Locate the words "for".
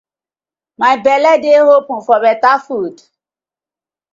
2.07-2.17